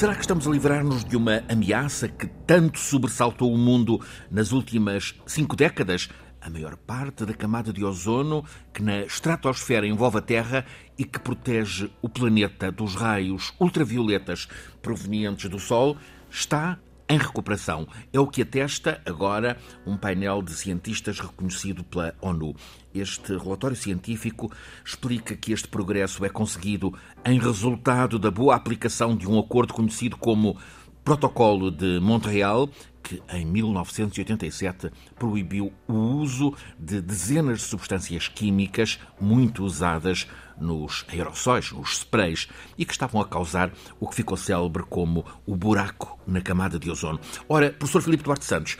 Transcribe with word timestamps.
Será 0.00 0.14
que 0.14 0.22
estamos 0.22 0.48
a 0.48 0.50
livrar-nos 0.50 1.04
de 1.04 1.14
uma 1.14 1.44
ameaça 1.46 2.08
que 2.08 2.26
tanto 2.26 2.78
sobressaltou 2.78 3.52
o 3.52 3.58
mundo 3.58 4.00
nas 4.30 4.50
últimas 4.50 5.14
cinco 5.26 5.54
décadas? 5.54 6.08
A 6.40 6.48
maior 6.48 6.74
parte 6.74 7.26
da 7.26 7.34
camada 7.34 7.70
de 7.70 7.84
ozono 7.84 8.42
que 8.72 8.82
na 8.82 9.00
estratosfera 9.00 9.86
envolve 9.86 10.16
a 10.16 10.22
Terra 10.22 10.64
e 10.96 11.04
que 11.04 11.18
protege 11.18 11.90
o 12.00 12.08
planeta 12.08 12.72
dos 12.72 12.94
raios 12.94 13.52
ultravioletas 13.60 14.48
provenientes 14.80 15.50
do 15.50 15.58
Sol 15.58 15.98
está 16.30 16.78
em 17.10 17.18
recuperação. 17.18 17.88
É 18.12 18.20
o 18.20 18.26
que 18.26 18.42
atesta 18.42 19.02
agora 19.04 19.58
um 19.84 19.96
painel 19.96 20.40
de 20.40 20.52
cientistas 20.52 21.18
reconhecido 21.18 21.82
pela 21.82 22.14
ONU. 22.22 22.54
Este 22.94 23.36
relatório 23.36 23.76
científico 23.76 24.50
explica 24.84 25.36
que 25.36 25.52
este 25.52 25.66
progresso 25.66 26.24
é 26.24 26.28
conseguido 26.28 26.94
em 27.24 27.38
resultado 27.38 28.16
da 28.16 28.30
boa 28.30 28.54
aplicação 28.54 29.16
de 29.16 29.28
um 29.28 29.40
acordo 29.40 29.74
conhecido 29.74 30.16
como 30.16 30.56
Protocolo 31.04 31.70
de 31.70 31.98
Montreal, 32.00 32.68
que 33.02 33.22
em 33.32 33.44
1987 33.44 34.90
proibiu 35.18 35.72
o 35.88 35.92
uso 35.92 36.54
de 36.78 37.00
dezenas 37.00 37.60
de 37.60 37.64
substâncias 37.64 38.28
químicas 38.28 38.98
muito 39.20 39.64
usadas 39.64 40.28
nos 40.60 41.04
aerossóis, 41.08 41.72
nos 41.72 41.98
sprays, 41.98 42.48
e 42.76 42.84
que 42.84 42.92
estavam 42.92 43.20
a 43.20 43.26
causar 43.26 43.72
o 43.98 44.06
que 44.06 44.14
ficou 44.14 44.36
célebre 44.36 44.84
como 44.88 45.24
o 45.46 45.56
buraco 45.56 46.18
na 46.26 46.40
camada 46.40 46.78
de 46.78 46.90
ozono. 46.90 47.18
Ora, 47.48 47.70
professor 47.70 48.02
Filipe 48.02 48.22
Duarte 48.22 48.44
Santos, 48.44 48.76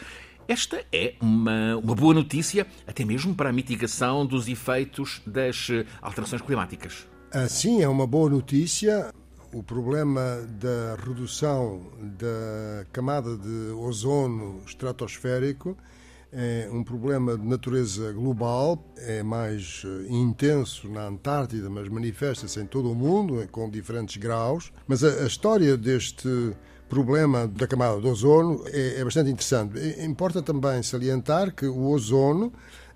esta 0.47 0.85
é 0.93 1.15
uma, 1.21 1.77
uma 1.77 1.95
boa 1.95 2.13
notícia, 2.13 2.67
até 2.87 3.05
mesmo 3.05 3.35
para 3.35 3.51
a 3.51 3.53
mitigação 3.53 4.27
dos 4.27 4.49
efeitos 4.49 5.23
das 5.27 5.69
alterações 6.03 6.43
climáticas. 6.43 7.07
Sim, 7.49 7.81
é 7.81 7.89
uma 7.89 8.07
boa 8.07 8.29
notícia 8.29 9.13
o 9.53 9.63
problema 9.63 10.49
da 10.61 10.97
redução 11.05 11.81
da 12.19 12.85
camada 12.93 13.37
de 13.37 13.73
ozono 13.73 14.63
estratosférico 14.67 15.77
é 16.33 16.69
um 16.73 16.85
problema 16.85 17.37
de 17.37 17.45
natureza 17.45 18.13
global, 18.13 18.85
é 18.99 19.21
mais 19.21 19.83
eh, 19.85 20.13
intenso 20.13 20.89
na 20.89 21.09
Antártida, 21.09 21.69
mas 21.69 21.89
manifesta-se 21.89 22.61
em 22.61 22.67
todo 22.67 22.93
o 22.93 22.95
mundo, 22.95 23.45
com 23.51 23.69
diferentes 23.69 24.17
graus. 24.17 24.73
Mas 24.87 25.03
a, 25.03 25.25
a 25.25 25.27
história 25.27 25.77
deste 25.77 26.55
problema 26.89 27.49
da 27.49 27.67
camada 27.67 28.01
de 28.01 28.07
ozono 28.07 28.63
é, 28.67 29.01
é 29.01 29.05
bastante 29.05 29.29
interessante. 29.29 29.77
Importa 30.05 30.41
também 30.41 30.81
salientar 30.85 31.53
que 31.53 31.67
o 31.67 31.91
ozono 31.91 32.53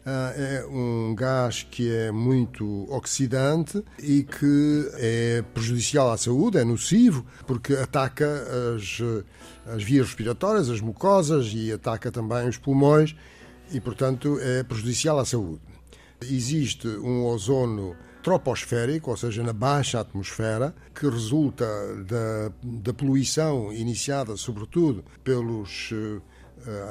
é 0.07 0.67
um 0.67 1.15
gás 1.15 1.63
que 1.63 1.91
é 1.91 2.11
muito 2.11 2.87
oxidante 2.91 3.83
e 3.99 4.23
que 4.23 4.91
é 4.95 5.43
prejudicial 5.55 6.11
à 6.11 6.17
saúde, 6.17 6.59
é 6.59 6.65
nocivo, 6.65 7.25
porque 7.47 7.75
ataca 7.75 8.27
as, 8.75 9.01
as 9.67 9.83
vias 9.83 10.07
respiratórias, 10.07 10.69
as 10.69 10.81
mucosas 10.81 11.53
e 11.55 11.73
ataca 11.73 12.13
também 12.13 12.49
os 12.49 12.59
pulmões 12.59 13.17
e, 13.73 13.81
portanto, 13.81 14.39
é 14.41 14.63
prejudicial 14.63 15.19
à 15.19 15.25
saúde. 15.25 15.61
Existe 16.23 16.89
um 16.89 17.25
ozono 17.27 17.97
troposférico, 18.23 19.11
ou 19.11 19.17
seja, 19.17 19.43
na 19.43 19.53
baixa 19.53 20.01
atmosfera, 20.01 20.75
que 20.95 21.07
resulta 21.07 21.67
da, 22.05 22.53
da 22.63 22.95
poluição 22.95 23.73
iniciada, 23.73 24.37
sobretudo, 24.37 25.05
pelos 25.23 25.91
Uh, 25.93 26.34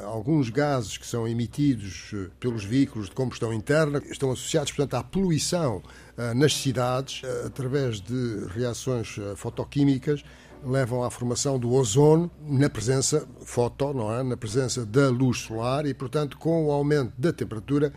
alguns 0.06 0.50
gases 0.50 0.97
que 0.97 1.08
são 1.08 1.28
emitidos 1.28 2.11
uh, 2.14 2.30
pelos 2.39 2.64
veículos 2.64 3.09
de 3.09 3.16
combustão 3.16 3.53
interna 3.53 4.01
estão 4.09 4.31
associados, 4.31 4.72
portanto, 4.72 4.94
à 4.96 5.03
poluição 5.03 5.78
uh, 6.18 6.34
nas 6.35 6.56
cidades 6.56 7.22
através 7.46 8.00
de 8.00 8.46
reações 8.53 9.16
fotoquímicas 9.35 10.23
levam 10.66 11.03
à 11.03 11.12
formação 11.12 11.59
do 11.59 11.74
ozono 11.74 12.29
na 12.46 12.69
presença 12.69 13.28
foto, 13.44 13.94
não 13.94 14.13
é? 14.13 14.24
na 14.24 14.38
presença 14.38 14.85
da 14.85 15.09
luz 15.09 15.40
solar 15.40 15.85
e, 15.85 15.94
portanto, 15.94 16.38
com 16.38 16.66
o 16.66 16.72
aumento 16.72 17.13
da 17.18 17.34
temperatura, 17.34 17.94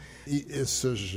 essas, 0.50 1.14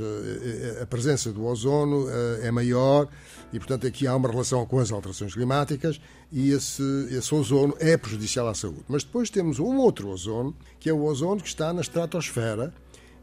a 0.80 0.86
presença 0.86 1.32
do 1.32 1.44
ozono 1.44 2.06
é 2.42 2.50
maior 2.50 3.08
e, 3.52 3.58
portanto, 3.58 3.86
aqui 3.86 4.06
há 4.06 4.14
uma 4.14 4.28
relação 4.28 4.64
com 4.64 4.78
as 4.78 4.92
alterações 4.92 5.34
climáticas 5.34 6.00
e 6.32 6.50
esse, 6.50 6.82
esse 7.10 7.34
ozono 7.34 7.74
é 7.80 7.96
prejudicial 7.96 8.48
à 8.48 8.54
saúde. 8.54 8.84
Mas 8.88 9.02
depois 9.02 9.30
temos 9.30 9.58
um 9.58 9.76
outro 9.78 10.08
ozono, 10.08 10.54
que 10.78 10.88
é 10.88 10.92
o 10.92 11.02
ozono 11.04 11.40
que 11.40 11.48
está 11.48 11.72
na 11.72 11.80
estratosfera, 11.80 12.72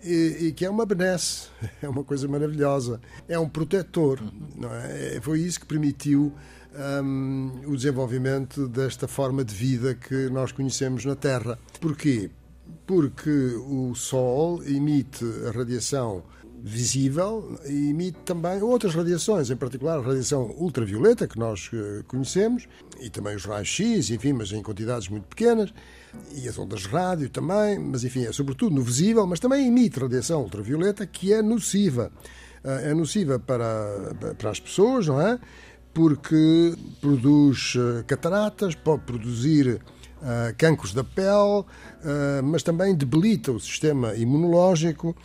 e, 0.04 0.48
e, 0.48 0.52
que 0.52 0.66
é 0.66 0.70
uma 0.70 0.86
benesse, 0.86 1.50
é 1.82 1.88
uma 1.90 2.04
coisa 2.04 2.28
maravilhosa, 2.28 3.00
é 3.28 3.38
um 3.38 3.50
protetor. 3.50 4.22
Não 4.56 4.74
é? 4.74 5.20
Foi 5.22 5.40
isso 5.40 5.60
que 5.60 5.66
permitiu 5.66 6.34
um, 7.04 7.62
o 7.66 7.76
desenvolvimento 7.76 8.68
desta 8.68 9.08
forma 9.08 9.44
de 9.44 9.54
vida 9.54 9.96
que 9.96 10.30
nós 10.30 10.52
conhecemos 10.52 11.06
na 11.06 11.16
Terra. 11.16 11.58
Porquê? 11.80 12.30
Porque 12.86 13.30
o 13.30 13.94
Sol 13.96 14.64
emite 14.64 15.26
a 15.48 15.52
radiação 15.52 16.24
visível 16.68 17.58
e 17.66 17.90
emite 17.90 18.18
também 18.26 18.62
outras 18.62 18.94
radiações, 18.94 19.50
em 19.50 19.56
particular 19.56 20.00
a 20.00 20.02
radiação 20.02 20.54
ultravioleta, 20.58 21.28
que 21.28 21.40
nós 21.40 21.72
eh, 21.74 22.04
conhecemos, 22.08 22.68
e 23.00 23.10
também 23.10 23.36
os 23.36 23.46
raios-x, 23.46 24.12
enfim, 24.12 24.34
mas 24.34 24.52
em 24.52 24.62
quantidades 24.62 25.08
muito 25.08 25.26
pequenas, 25.28 25.74
e 26.36 26.48
as 26.48 26.58
ondas 26.60 26.86
rádio 26.86 27.30
também, 27.30 27.80
mas 27.80 28.04
enfim, 28.04 28.26
é 28.26 28.32
sobretudo 28.32 28.76
no 28.76 28.82
visível, 28.82 29.26
mas 29.26 29.40
também 29.40 29.68
emite 29.68 30.00
radiação 30.00 30.42
ultravioleta 30.42 31.08
que 31.08 31.34
é 31.34 31.42
nociva. 31.42 32.12
Eh, 32.64 32.92
é 32.92 32.94
nociva 32.94 33.40
para, 33.40 34.36
para 34.38 34.50
as 34.50 34.60
pessoas, 34.60 35.08
não 35.08 35.22
é? 35.22 35.40
Porque 35.94 36.76
produz 37.00 37.76
eh, 37.76 38.04
cataratas, 38.06 38.76
pode 38.76 39.04
produzir 39.04 39.82
cancros 40.58 40.96
da 40.96 41.04
pele, 41.04 41.64
mas 42.44 42.64
também 42.64 42.96
debilita 42.96 43.52
o 43.52 43.60
sistema 43.60 44.16
imunológico 44.16 45.16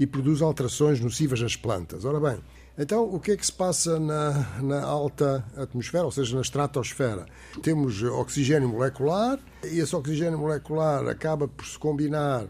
e 0.00 0.06
produz 0.06 0.40
alterações 0.40 0.98
nocivas 0.98 1.42
nas 1.42 1.56
plantas. 1.56 2.06
Ora 2.06 2.18
bem, 2.18 2.38
então 2.78 3.04
o 3.04 3.20
que 3.20 3.32
é 3.32 3.36
que 3.36 3.44
se 3.44 3.52
passa 3.52 4.00
na, 4.00 4.62
na 4.62 4.82
alta 4.82 5.44
atmosfera, 5.54 6.06
ou 6.06 6.10
seja, 6.10 6.34
na 6.34 6.40
estratosfera? 6.40 7.26
Temos 7.62 8.02
oxigênio 8.02 8.70
molecular 8.70 9.38
e 9.62 9.78
esse 9.78 9.94
oxigênio 9.94 10.38
molecular 10.38 11.06
acaba 11.06 11.46
por 11.46 11.66
se 11.66 11.78
combinar 11.78 12.46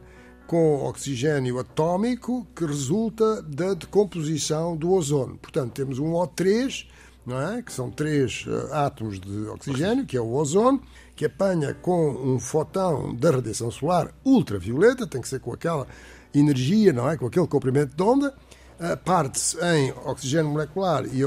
com 0.46 0.84
oxigênio 0.84 1.58
atómico 1.58 2.46
que 2.54 2.64
resulta 2.64 3.42
da 3.42 3.74
decomposição 3.74 4.76
do 4.76 4.92
ozono. 4.92 5.36
Portanto, 5.36 5.72
temos 5.72 5.98
um 5.98 6.12
O3, 6.12 6.86
não 7.26 7.40
é? 7.40 7.62
que 7.62 7.72
são 7.72 7.90
três 7.90 8.44
uh, 8.46 8.72
átomos 8.72 9.18
de 9.18 9.48
oxigênio, 9.48 10.06
que 10.06 10.16
é 10.16 10.20
o 10.20 10.32
ozono, 10.34 10.80
que 11.20 11.26
apanha 11.26 11.74
com 11.74 12.12
um 12.12 12.38
fotão 12.38 13.14
da 13.14 13.32
radiação 13.32 13.70
solar 13.70 14.10
ultravioleta, 14.24 15.06
tem 15.06 15.20
que 15.20 15.28
ser 15.28 15.38
com 15.38 15.52
aquela 15.52 15.86
energia, 16.34 16.94
não 16.94 17.10
é? 17.10 17.18
Com 17.18 17.26
aquele 17.26 17.46
comprimento 17.46 17.94
de 17.94 18.02
onda, 18.02 18.34
uh, 18.80 18.96
parte-se 19.04 19.58
em 19.62 19.92
oxigênio 20.06 20.50
molecular 20.50 21.04
e, 21.04 21.20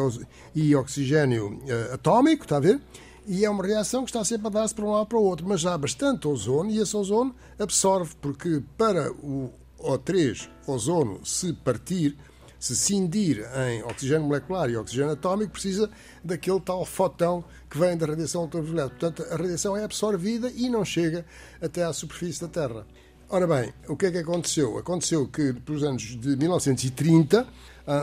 e 0.55 0.75
oxigênio 0.75 1.59
uh, 1.59 1.93
atómico, 1.93 2.43
está 2.43 2.57
a 2.57 2.59
ver? 2.59 2.81
E 3.27 3.45
é 3.45 3.49
uma 3.51 3.63
reação 3.63 4.03
que 4.03 4.09
está 4.09 4.25
sempre 4.25 4.47
a 4.47 4.49
dar-se 4.49 4.73
para 4.73 4.83
um 4.83 4.93
lado 4.93 5.05
para 5.05 5.19
o 5.19 5.23
outro, 5.23 5.47
mas 5.47 5.63
há 5.63 5.77
bastante 5.77 6.27
ozono 6.27 6.71
e 6.71 6.79
esse 6.79 6.97
ozono 6.97 7.35
absorve, 7.59 8.15
porque 8.19 8.63
para 8.75 9.11
o 9.11 9.51
O3 9.79 10.49
ozono 10.65 11.23
se 11.23 11.53
partir, 11.53 12.17
se 12.63 12.77
cindir 12.77 13.45
em 13.67 13.83
oxigênio 13.83 14.25
molecular 14.25 14.69
e 14.69 14.77
oxigênio 14.77 15.11
atómico, 15.11 15.51
precisa 15.51 15.89
daquele 16.23 16.61
tal 16.61 16.85
fotão 16.85 17.43
que 17.69 17.77
vem 17.77 17.97
da 17.97 18.05
radiação 18.05 18.43
ultravioleta. 18.43 18.89
Portanto, 18.91 19.25
a 19.29 19.35
radiação 19.35 19.75
é 19.75 19.83
absorvida 19.83 20.49
e 20.55 20.69
não 20.69 20.85
chega 20.85 21.25
até 21.61 21.83
à 21.83 21.91
superfície 21.91 22.39
da 22.39 22.47
Terra. 22.47 22.87
Ora 23.27 23.45
bem, 23.45 23.73
o 23.89 23.97
que 23.97 24.05
é 24.05 24.11
que 24.11 24.19
aconteceu? 24.19 24.77
Aconteceu 24.77 25.27
que, 25.27 25.51
pelos 25.51 25.83
anos 25.83 26.03
de 26.03 26.37
1930, 26.37 27.45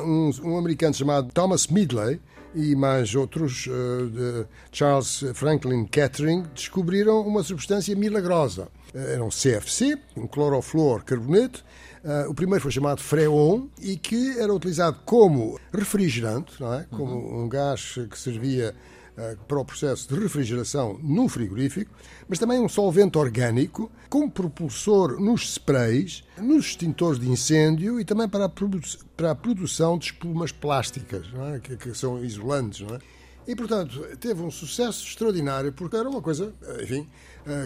um, 0.05 0.31
um 0.45 0.59
americano 0.59 0.93
chamado 0.93 1.33
Thomas 1.33 1.67
Midley 1.67 2.21
e 2.55 2.77
mais 2.77 3.15
outros, 3.15 3.67
uh, 3.67 4.47
Charles 4.71 5.25
Franklin 5.33 5.87
Kettering, 5.87 6.45
descobriram 6.55 7.23
uma 7.23 7.43
substância 7.43 7.97
milagrosa. 7.97 8.69
Era 8.93 9.25
um 9.25 9.31
CFC, 9.31 9.97
um 10.15 10.27
clorofluorcarboneto. 10.27 11.65
Uh, 12.03 12.31
o 12.31 12.35
primeiro 12.35 12.63
foi 12.63 12.71
chamado 12.71 13.03
Freon 13.03 13.67
e 13.81 13.97
que 13.97 14.39
era 14.39 14.53
utilizado 14.55 15.01
como 15.05 15.61
refrigerante, 15.73 16.55
não 16.59 16.73
é? 16.73 16.87
como 16.91 17.13
uhum. 17.13 17.45
um 17.45 17.49
gás 17.49 17.99
que 18.11 18.19
servia 18.19 18.75
eh, 19.21 19.37
para 19.47 19.61
o 19.61 19.65
processo 19.65 20.09
de 20.09 20.19
refrigeração 20.19 20.99
no 21.03 21.29
frigorífico, 21.29 21.91
mas 22.27 22.39
também 22.39 22.59
um 22.59 22.69
solvente 22.71 23.19
orgânico, 23.19 23.93
como 24.09 24.31
propulsor 24.31 25.21
nos 25.21 25.43
sprays, 25.43 26.25
nos 26.39 26.67
extintores 26.69 27.21
de 27.21 27.29
incêndio 27.29 28.01
e 28.01 28.05
também 28.05 28.27
para 28.27 28.47
a, 28.47 28.49
produ 28.49 28.81
para 29.17 29.33
a 29.33 29.35
produção 29.35 29.99
de 29.99 30.07
espumas 30.07 30.53
plásticas, 30.53 31.27
é? 31.55 31.59
que, 31.59 31.77
que, 31.77 31.95
são 31.95 32.25
isolantes. 32.25 32.81
É? 32.91 32.99
E, 33.47 33.55
portanto, 33.55 34.01
teve 34.19 34.41
um 34.41 34.51
sucesso 34.51 35.05
extraordinário, 35.05 35.71
porque 35.73 35.97
era 35.97 36.09
uma 36.09 36.23
coisa, 36.23 36.55
eh, 36.63 36.85
enfim, 36.85 37.07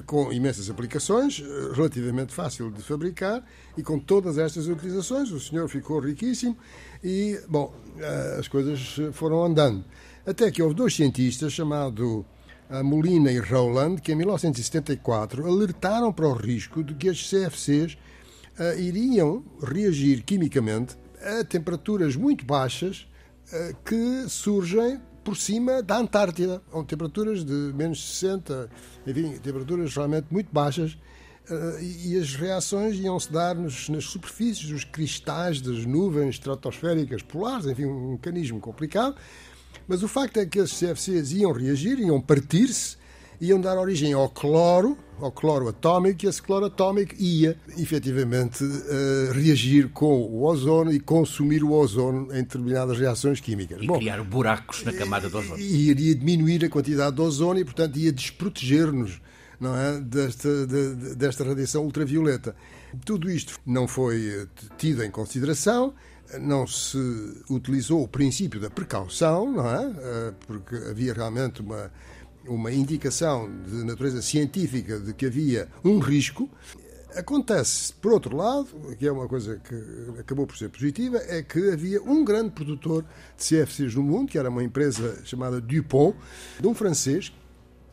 com 0.07 0.33
imensas 0.33 0.71
aplicações, 0.71 1.43
relativamente 1.75 2.33
fácil 2.33 2.71
de 2.71 2.83
fabricar, 2.83 3.45
e 3.77 3.83
com 3.83 3.99
todas 3.99 4.39
estas 4.39 4.69
utilizações, 4.69 5.31
o 5.31 5.41
senhor 5.41 5.69
ficou 5.69 6.01
riquíssimo 6.01 6.57
e, 7.03 7.41
bom, 7.49 7.75
as 8.39 8.49
coisas 8.49 8.97
foram 9.13 9.45
andando. 9.45 9.85
Até 10.27 10.51
que 10.51 10.63
houve 10.63 10.75
dois 10.75 10.95
cientistas, 10.95 11.53
chamado 11.53 12.25
a 12.71 12.83
Molina 12.83 13.31
e 13.31 13.39
Rowland, 13.39 14.01
que 14.01 14.13
em 14.13 14.15
1974 14.15 15.47
alertaram 15.47 16.13
para 16.13 16.27
o 16.27 16.33
risco 16.33 16.83
de 16.83 16.95
que 16.95 17.09
as 17.11 17.29
CFCs 17.29 17.99
iriam 18.79 19.45
reagir 19.63 20.23
quimicamente 20.23 20.97
a 21.21 21.45
temperaturas 21.45 22.17
muito 22.17 22.45
baixas 22.45 23.07
que 23.85 24.29
surgem 24.29 25.01
por 25.25 25.37
cima 25.37 25.83
da 25.83 25.97
Antártida, 25.97 26.63
onde 26.73 26.87
temperaturas 26.87 27.45
de 27.45 27.73
menos 27.75 28.19
60, 28.19 28.71
enfim, 29.07 29.39
temperaturas 29.39 29.95
realmente 29.97 30.27
muito 30.31 30.53
baixas, 30.53 30.93
uh, 31.51 31.81
e, 31.81 32.13
e 32.13 32.19
as 32.19 32.35
reações 32.35 32.99
iam-se 32.99 33.33
dar 33.33 33.55
nos, 33.55 33.89
nas 33.89 34.05
superfícies 34.05 34.69
dos 34.69 34.85
cristais 34.85 35.61
das 35.61 35.87
nuvens 35.87 36.35
estratosféricas 36.35 37.23
polares, 37.23 37.67
enfim, 37.67 37.87
um 37.87 38.13
mecanismo 38.13 38.61
complicado. 38.61 39.17
Mas 39.89 40.03
o 40.03 40.09
facto 40.09 40.37
é 40.39 40.47
que 40.47 40.59
esses 40.59 40.79
CFCs 40.79 41.33
iam 41.33 41.53
reagir, 41.53 41.99
iam 41.99 42.21
partir-se, 42.21 42.97
iam 43.45 43.61
dar 43.61 43.79
origem 43.79 44.13
ao 44.13 44.29
cloro, 44.29 44.97
ao 45.21 45.31
cloro 45.31 45.69
atómico, 45.69 46.25
e 46.25 46.29
esse 46.29 46.43
cloro 46.43 46.67
atómico 46.67 47.15
ia 47.19 47.57
efetivamente 47.79 48.65
uh, 48.65 49.33
reagir 49.33 49.89
com 49.91 50.23
o 50.23 50.45
ozono 50.45 50.93
e 50.93 50.99
consumir 50.99 51.63
o 51.63 51.73
ozono 51.73 52.33
em 52.33 52.43
determinadas 52.43 52.99
reações 52.99 53.41
químicas. 53.41 53.83
E 53.83 53.87
Bom, 53.87 53.99
criar 53.99 54.23
buracos 54.23 54.83
na 54.83 54.93
camada 54.93 55.29
do 55.29 55.39
ozono. 55.39 55.59
E 55.59 55.91
iria 55.91 56.15
diminuir 56.15 56.65
a 56.65 56.69
quantidade 56.69 57.17
de 57.17 57.23
ozono 57.23 57.61
e, 57.61 57.65
portanto, 57.65 57.97
ia 57.99 58.13
desproteger-nos 58.13 59.21
não 59.61 59.77
é, 59.77 60.01
desta, 60.01 60.67
de, 60.67 61.15
desta 61.15 61.45
radiação 61.45 61.85
ultravioleta. 61.85 62.57
Tudo 63.05 63.31
isto 63.31 63.59
não 63.65 63.87
foi 63.87 64.29
eh, 64.29 64.47
tido 64.77 65.03
em 65.03 65.11
consideração 65.11 65.95
não 66.41 66.67
se 66.67 66.99
utilizou 67.51 68.03
o 68.03 68.09
princípio 68.09 68.61
da 68.61 68.71
precaução, 68.71 69.53
não 69.53 69.69
é? 69.69 69.85
Eh, 69.85 70.35
porque 70.47 70.77
havia 70.91 71.13
realmente 71.13 71.61
uma, 71.61 71.91
uma 72.47 72.73
indicação 72.73 73.51
de 73.67 73.85
natureza 73.85 74.23
científica 74.23 74.99
de 74.99 75.15
que 75.15 75.27
havia 75.27 75.69
um 75.85 75.99
risco. 75.99 76.49
Acontece, 77.17 77.93
por 77.95 78.13
outro 78.13 78.37
lado, 78.37 78.67
que 78.99 79.07
é 79.07 79.13
uma 79.13 79.29
coisa 79.29 79.61
que 79.63 80.21
acabou 80.21 80.47
por 80.47 80.57
ser 80.57 80.69
positiva, 80.69 81.19
é 81.29 81.43
que 81.43 81.71
havia 81.71 82.03
um 82.03 82.25
grande 82.25 82.51
produtor 82.51 83.05
de 83.37 83.45
CFCs 83.45 83.95
no 83.95 84.03
mundo, 84.03 84.31
que 84.31 84.39
era 84.39 84.51
uma 84.51 84.65
empresa 84.65 85.21
chamada 85.25 85.61
Dupont, 85.61 86.17
de 86.61 86.67
um 86.67 86.75
francês 86.75 87.33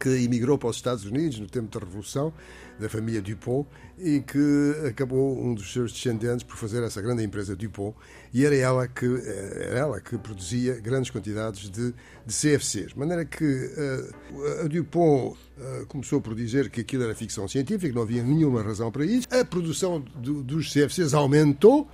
que 0.01 0.09
emigrou 0.09 0.57
para 0.57 0.69
os 0.69 0.77
Estados 0.77 1.05
Unidos 1.05 1.39
no 1.39 1.45
tempo 1.45 1.71
da 1.71 1.85
Revolução, 1.85 2.33
da 2.79 2.89
família 2.89 3.21
Dupont, 3.21 3.67
e 3.99 4.19
que 4.21 4.87
acabou 4.89 5.39
um 5.39 5.53
dos 5.53 5.71
seus 5.71 5.93
descendentes 5.93 6.43
por 6.43 6.57
fazer 6.57 6.81
essa 6.81 6.99
grande 6.99 7.23
empresa 7.23 7.55
Dupont, 7.55 7.95
e 8.33 8.43
era 8.43 8.55
ela 8.55 8.87
que, 8.87 9.05
era 9.05 9.77
ela 9.77 10.01
que 10.01 10.17
produzia 10.17 10.79
grandes 10.79 11.11
quantidades 11.11 11.69
de, 11.69 11.93
de 12.25 12.33
CFCs. 12.33 12.93
De 12.93 12.97
maneira 12.97 13.23
que 13.25 13.45
uh, 13.45 14.65
a 14.65 14.67
Dupont 14.67 15.37
uh, 15.37 15.85
começou 15.85 16.19
por 16.19 16.33
dizer 16.33 16.71
que 16.71 16.81
aquilo 16.81 17.03
era 17.03 17.13
ficção 17.13 17.47
científica, 17.47 17.93
não 17.93 18.01
havia 18.01 18.23
nenhuma 18.23 18.63
razão 18.63 18.91
para 18.91 19.05
isso. 19.05 19.27
A 19.29 19.45
produção 19.45 19.99
do, 20.15 20.41
dos 20.41 20.73
CFCs 20.73 21.13
aumentou, 21.13 21.87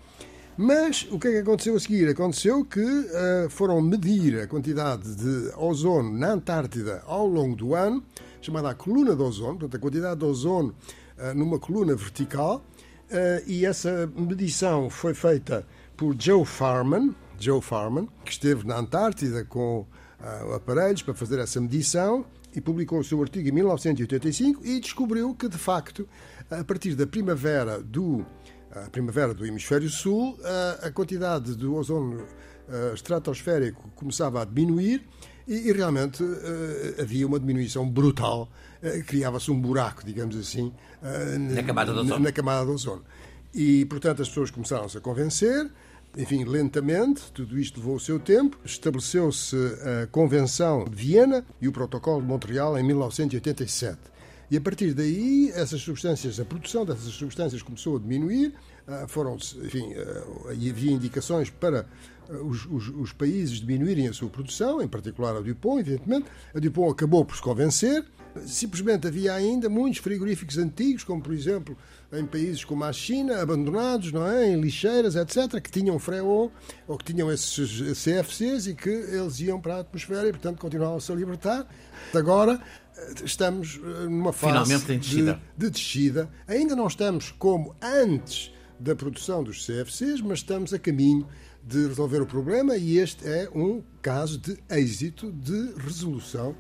mas 0.58 1.08
o 1.12 1.20
que 1.20 1.28
é 1.28 1.32
que 1.34 1.38
aconteceu 1.38 1.76
a 1.76 1.80
seguir? 1.80 2.10
Aconteceu 2.10 2.66
que 2.66 2.82
uh, 2.82 3.48
foram 3.48 3.80
medir 3.80 4.40
a 4.42 4.48
quantidade 4.48 5.16
de 5.16 5.52
ozono 5.56 6.12
na 6.12 6.32
Antártida 6.32 7.04
ao 7.06 7.28
longo 7.28 7.56
do 7.56 7.76
ano, 7.76 8.04
chamada 8.42 8.72
a 8.72 8.74
coluna 8.74 9.16
de 9.16 9.22
ozono, 9.22 9.60
portanto, 9.60 9.76
a 9.76 9.80
quantidade 9.80 10.20
de 10.20 10.26
ozono 10.26 10.74
uh, 11.20 11.36
numa 11.36 11.60
coluna 11.60 11.96
vertical, 11.96 12.66
uh, 13.12 13.44
e 13.46 13.68
essa 13.68 14.12
medição 14.16 14.90
foi 14.90 15.14
feita 15.14 15.64
por 15.96 16.16
Joe 16.18 16.44
Farman, 16.44 17.16
Joe 17.40 17.62
Farman, 17.62 18.10
que 18.26 18.32
esteve 18.32 18.66
na 18.66 18.78
Antártida 18.78 19.46
com 19.46 19.86
aparelhos 20.56 21.04
para 21.04 21.14
fazer 21.14 21.38
essa 21.38 21.62
medição 21.62 22.26
e 22.56 22.60
publicou 22.60 23.00
o 23.00 23.04
seu 23.04 23.22
artigo 23.22 23.48
em 23.48 23.52
1985 23.52 24.66
e 24.66 24.80
descobriu 24.80 25.36
que, 25.36 25.48
de 25.48 25.60
facto, 25.60 26.10
a 26.50 26.64
partir 26.64 26.96
da 26.96 27.06
primavera 27.06 27.80
do 27.80 28.26
a 28.72 28.90
primavera 28.90 29.34
do 29.34 29.46
hemisfério 29.46 29.90
sul, 29.90 30.38
a 30.82 30.92
quantidade 30.92 31.56
do 31.56 31.76
ozono 31.76 32.24
estratosférico 32.94 33.90
começava 33.96 34.42
a 34.42 34.46
diminuir 34.46 35.08
e, 35.48 35.72
realmente 35.72 36.24
havia 37.02 37.26
uma 37.26 37.40
diminuição 37.40 37.88
brutal. 37.90 38.50
Criava-se 39.08 39.50
um 39.50 39.60
buraco, 39.60 40.06
digamos 40.06 40.36
assim, 40.38 40.74
na 41.56 41.64
camada 41.64 41.94
do 41.94 42.02
ozono. 42.02 42.20
Na 42.20 42.32
camada 42.32 42.66
do 42.66 42.74
ozono. 42.74 43.04
E, 43.54 43.86
portanto, 43.86 44.22
as 44.22 44.28
pessoas 44.28 44.52
começaram-se 44.52 44.98
a 44.98 45.02
convencer, 45.02 45.72
enfim, 46.16 46.44
lentamente, 46.44 47.32
tudo 47.32 47.58
isto 47.58 47.80
levou 47.80 47.96
o 47.96 48.00
seu 48.00 48.20
tempo. 48.20 48.58
Estabeleceu-se 48.66 49.56
a 50.04 50.08
Convenção 50.08 50.84
de 50.84 50.96
Viena 50.96 51.46
e 51.62 51.68
o 51.68 51.72
Protocolo 51.72 52.22
de 52.22 52.28
Montreal 52.28 52.78
em 52.78 52.84
1987. 52.84 53.98
E 54.50 54.56
a 54.56 54.62
partir 54.62 54.94
daí, 54.94 55.52
essas 55.54 55.82
substâncias, 55.82 56.40
a 56.40 56.46
produção 56.46 56.86
dessas 56.86 57.14
substâncias 57.14 57.62
começou 57.62 57.98
a 57.98 58.00
diminuir, 58.00 58.54
ah, 58.88 59.06
foram, 59.08 59.36
enfim, 59.36 59.94
ah, 59.94 60.52
havia 60.52 60.92
indicações 60.92 61.50
para 61.50 61.86
ah, 62.30 62.34
os, 62.44 62.66
os, 62.66 62.88
os, 62.88 63.12
países 63.12 63.60
diminuírem 63.60 64.08
a 64.08 64.14
sua 64.14 64.30
produção, 64.30 64.82
em 64.82 64.88
particular 64.88 65.36
a 65.36 65.42
Dupont, 65.42 65.82
evidentemente. 65.82 66.28
A 66.56 66.60
Dupont 66.60 66.92
acabou 66.92 67.26
por 67.26 67.36
se 67.36 67.42
convencer. 67.42 68.06
Simplesmente 68.46 69.08
havia 69.08 69.34
ainda 69.34 69.70
muitos 69.70 70.00
frigoríficos 70.00 70.58
antigos, 70.58 71.04
como 71.04 71.22
por 71.22 71.34
exemplo 71.34 71.78
em 72.12 72.26
países 72.26 72.64
como 72.64 72.84
a 72.84 72.94
China, 72.94 73.42
abandonados, 73.42 74.12
não 74.12 74.26
é? 74.26 74.50
em 74.50 74.62
lixeiras, 74.62 75.16
etc., 75.16 75.60
que 75.62 75.70
tinham 75.70 76.00
freon 76.00 76.50
ou 76.88 76.98
que 76.98 77.06
tinham 77.06 77.32
esses 77.32 77.82
CFCs 78.02 78.68
e 78.68 78.76
que 78.76 78.90
eles 78.90 79.40
iam 79.42 79.60
para 79.60 79.76
a 79.76 79.80
atmosfera 79.82 80.28
e, 80.28 80.32
portanto, 80.32 80.60
continuavam-se 80.60 81.12
a 81.12 81.16
libertar. 81.16 81.68
Agora, 82.14 82.62
estamos 83.24 83.80
eh, 83.84 84.06
numa 84.06 84.32
fase 84.32 84.78
de, 84.86 85.38
de 85.58 85.70
descida. 85.70 86.30
Ainda 86.48 86.76
não 86.76 86.88
estamos 86.88 87.32
como 87.32 87.76
antes 87.82 88.54
da 88.80 88.96
produção 88.96 89.44
dos 89.44 89.66
CFCs, 89.66 90.22
mas 90.22 90.40
estamos 90.40 90.74
a 90.74 90.80
caminho 90.80 91.28
de 91.64 91.88
resolver 91.88 92.22
o 92.22 92.26
problema 92.26 92.78
e 92.78 92.98
este 92.98 93.28
é 93.28 93.50
um 93.54 93.84
caso 94.02 94.38
de 94.38 94.58
êxito 94.70 95.32
de 95.32 95.74
resolução 95.78 96.56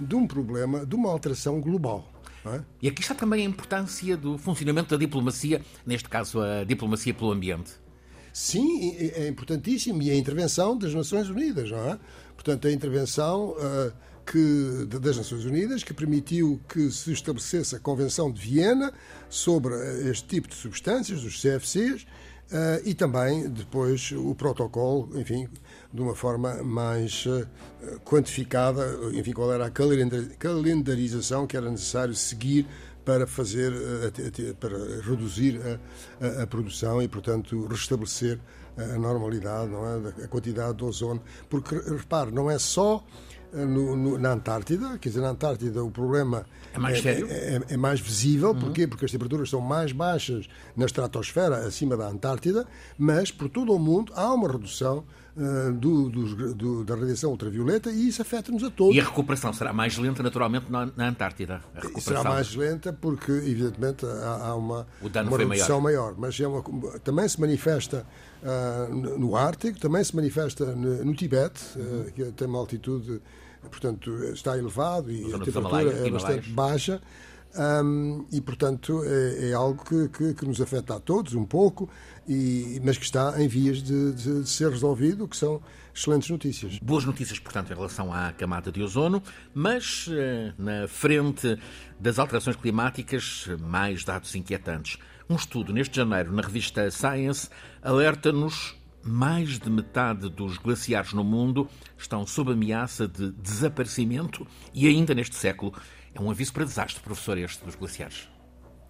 de 0.00 0.14
um 0.14 0.26
problema, 0.26 0.84
de 0.84 0.94
uma 0.94 1.10
alteração 1.10 1.60
global. 1.60 2.10
É? 2.44 2.62
E 2.80 2.88
aqui 2.88 3.02
está 3.02 3.14
também 3.14 3.44
a 3.44 3.48
importância 3.48 4.16
do 4.16 4.38
funcionamento 4.38 4.88
da 4.90 4.96
diplomacia, 4.96 5.60
neste 5.84 6.08
caso 6.08 6.40
a 6.40 6.64
diplomacia 6.64 7.12
pelo 7.12 7.32
ambiente. 7.32 7.72
Sim, 8.32 8.96
é 8.96 9.28
importantíssimo. 9.28 10.00
E 10.02 10.10
a 10.10 10.14
intervenção 10.14 10.78
das 10.78 10.94
Nações 10.94 11.28
Unidas, 11.28 11.70
não 11.70 11.90
é? 11.90 11.98
Portanto, 12.34 12.66
a 12.68 12.72
intervenção 12.72 13.50
uh, 13.50 13.92
que, 14.24 14.86
das 14.86 15.18
Nações 15.18 15.44
Unidas, 15.44 15.82
que 15.82 15.92
permitiu 15.92 16.60
que 16.68 16.90
se 16.90 17.12
estabelecesse 17.12 17.76
a 17.76 17.80
Convenção 17.80 18.32
de 18.32 18.40
Viena 18.40 18.92
sobre 19.28 19.74
este 20.08 20.26
tipo 20.26 20.48
de 20.48 20.54
substâncias, 20.54 21.22
os 21.24 21.40
CFCs, 21.40 22.06
Uh, 22.50 22.82
e 22.84 22.94
também 22.94 23.48
depois 23.48 24.10
o 24.10 24.34
protocolo, 24.34 25.08
enfim, 25.20 25.46
de 25.92 26.00
uma 26.00 26.14
forma 26.14 26.62
mais 26.62 27.26
uh, 27.26 27.46
quantificada, 28.04 28.86
enfim, 29.12 29.32
qual 29.32 29.52
era 29.52 29.66
a 29.66 29.70
calendarização 29.70 31.46
que 31.46 31.56
era 31.56 31.70
necessário 31.70 32.14
seguir 32.14 32.66
para 33.04 33.26
fazer, 33.26 33.72
uh, 33.72 34.54
para 34.54 34.78
reduzir 35.02 35.60
a, 35.60 36.40
a, 36.40 36.42
a, 36.42 36.46
produção 36.46 37.02
e, 37.02 37.08
portanto, 37.08 37.66
restabelecer 37.66 38.38
a 38.76 38.98
normalidade, 38.98 39.70
não 39.70 39.84
é? 39.84 40.24
a 40.24 40.28
quantidade 40.28 40.78
de 40.78 40.84
ozono. 40.84 41.20
Porque, 41.48 41.74
repare, 41.74 42.30
não 42.30 42.50
é 42.50 42.58
só 42.58 43.04
no, 43.52 43.96
no, 43.96 44.18
na 44.18 44.32
Antártida, 44.32 44.98
quer 44.98 45.08
dizer, 45.08 45.20
na 45.20 45.30
Antártida 45.30 45.82
o 45.82 45.90
problema 45.90 46.46
é 46.72 46.78
mais, 46.78 46.98
é, 46.98 47.02
sério? 47.02 47.26
É, 47.30 47.60
é, 47.70 47.76
mais 47.76 48.00
visível, 48.00 48.50
uhum. 48.50 48.60
porquê? 48.60 48.86
Porque 48.86 49.04
as 49.04 49.10
temperaturas 49.10 49.50
são 49.50 49.60
mais 49.60 49.92
baixas 49.92 50.48
na 50.76 50.86
estratosfera, 50.86 51.66
acima 51.66 51.96
da 51.96 52.06
Antártida, 52.06 52.66
mas 52.96 53.30
por 53.30 53.48
todo 53.48 53.72
o 53.72 53.78
mundo 53.78 54.12
há 54.14 54.32
uma 54.32 54.50
redução 54.50 55.04
uh, 55.36 55.72
do, 55.72 56.08
do, 56.08 56.54
do, 56.54 56.84
da 56.84 56.94
radiação 56.94 57.30
ultravioleta 57.30 57.90
e 57.90 58.08
isso 58.08 58.22
afeta-nos 58.22 58.62
a 58.64 58.70
todos. 58.70 58.94
E 58.94 59.00
a 59.00 59.04
recuperação 59.04 59.52
será 59.52 59.72
mais 59.72 59.96
lenta, 59.98 60.22
naturalmente, 60.22 60.70
na, 60.70 60.90
na 60.96 61.08
Antártida? 61.08 61.60
Será 61.98 62.22
mais 62.24 62.54
lenta 62.54 62.92
porque, 62.92 63.32
evidentemente, 63.32 64.06
há, 64.06 64.48
há 64.48 64.54
uma, 64.54 64.86
uma 65.00 65.38
redução 65.38 65.80
maior. 65.80 66.12
maior. 66.12 66.14
Mas 66.18 66.40
é 66.40 66.46
uma, 66.46 66.62
também 67.00 67.28
se 67.28 67.40
manifesta 67.40 68.06
uh, 68.42 68.94
no 68.94 69.36
Ártico, 69.36 69.78
também 69.78 70.02
se 70.04 70.14
manifesta 70.14 70.66
no, 70.74 71.04
no 71.04 71.14
Tibete, 71.14 71.60
uh, 71.76 72.12
que 72.12 72.24
tem 72.32 72.48
uma 72.48 72.58
altitude 72.58 73.20
portanto, 73.68 74.10
está 74.32 74.56
elevado 74.56 75.10
e 75.10 75.34
a 75.34 75.38
temperatura 75.38 76.06
é 76.06 76.10
bastante 76.10 76.50
baixa. 76.50 77.00
Um, 77.52 78.26
e, 78.30 78.40
portanto, 78.40 79.02
é, 79.04 79.50
é 79.50 79.52
algo 79.52 79.84
que, 79.84 80.08
que, 80.08 80.34
que, 80.34 80.46
nos 80.46 80.60
afeta 80.60 80.94
a 80.94 81.00
todos 81.00 81.34
um 81.34 81.44
pouco, 81.44 81.88
e, 82.28 82.80
mas 82.84 82.96
que 82.96 83.04
está 83.04 83.40
em 83.42 83.48
vias 83.48 83.82
de, 83.82 84.12
de, 84.12 84.42
de, 84.42 84.48
ser 84.48 84.70
resolvido, 84.70 85.26
que 85.26 85.36
são 85.36 85.60
excelentes 85.94 86.30
notícias. 86.30 86.78
Boas 86.78 87.04
notícias, 87.04 87.38
portanto, 87.38 87.72
em 87.72 87.76
relação 87.76 88.12
à 88.12 88.32
camada 88.32 88.70
de 88.70 88.82
ozono, 88.82 89.22
mas 89.54 90.08
eh, 90.10 90.52
na 90.58 90.86
frente 90.86 91.58
das 91.98 92.18
alterações 92.18 92.56
climáticas, 92.56 93.48
mais 93.60 94.04
dados 94.04 94.34
inquietantes. 94.34 94.98
Um 95.28 95.36
estudo 95.36 95.72
neste 95.72 95.96
janeiro 95.96 96.32
na 96.32 96.42
revista 96.42 96.90
Science 96.90 97.48
alerta-nos 97.82 98.76
mais 99.02 99.58
de 99.58 99.70
metade 99.70 100.28
dos 100.28 100.58
glaciares 100.58 101.12
no 101.12 101.24
mundo 101.24 101.68
estão 101.96 102.26
sob 102.26 102.52
ameaça 102.52 103.08
de 103.08 103.30
desaparecimento 103.32 104.46
e 104.74 104.86
ainda 104.86 105.14
neste 105.14 105.36
século 105.36 105.72
é 106.14 106.20
um 106.20 106.30
aviso 106.30 106.52
para 106.52 106.64
desastre, 106.64 107.02
professor, 107.02 107.38
este 107.38 107.64
dos 107.64 107.74
glaciares. 107.74 108.28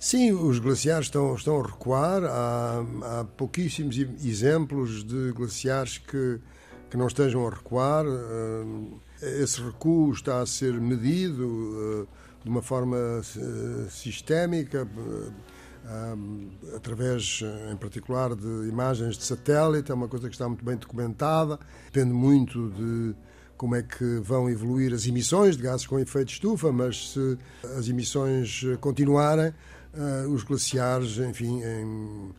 Sim, 0.00 0.32
os 0.32 0.58
glaciares 0.58 1.08
estão, 1.08 1.34
estão 1.34 1.60
a 1.60 1.62
recuar. 1.62 2.24
Há, 2.24 2.82
há 3.02 3.24
pouquíssimos 3.36 3.98
exemplos 3.98 5.04
de 5.04 5.30
glaciares 5.32 5.98
que, 5.98 6.40
que 6.88 6.96
não 6.96 7.06
estejam 7.06 7.46
a 7.46 7.50
recuar. 7.50 8.06
Eh, 8.06 9.42
esse 9.42 9.60
recuo 9.60 10.10
está 10.10 10.40
a 10.40 10.46
ser 10.46 10.72
medido 10.80 11.44
eh, 11.44 12.06
de 12.42 12.48
uma 12.48 12.62
forma 12.62 12.96
eh, 12.96 13.90
sistémica 13.90 14.88
através, 16.74 17.42
em 17.70 17.76
particular, 17.76 18.34
de 18.34 18.68
imagens 18.68 19.18
de 19.18 19.24
satélite, 19.24 19.90
é 19.90 19.94
uma 19.94 20.08
coisa 20.08 20.28
que 20.28 20.34
está 20.34 20.46
muito 20.46 20.64
bem 20.64 20.76
documentada, 20.76 21.58
depende 21.86 22.12
muito 22.12 22.70
de 22.70 23.14
como 23.56 23.74
é 23.74 23.82
que 23.82 24.20
vão 24.20 24.48
evoluir 24.48 24.94
as 24.94 25.06
emissões 25.06 25.56
de 25.56 25.62
gases 25.62 25.86
com 25.86 25.98
efeito 25.98 26.28
de 26.28 26.34
estufa, 26.34 26.70
mas 26.70 27.12
se 27.12 27.38
as 27.76 27.88
emissões 27.88 28.62
continuarem, 28.80 29.52
ah, 29.94 30.28
os 30.28 30.42
glaciares, 30.42 31.18
enfim, 31.18 31.62
em, 31.62 32.34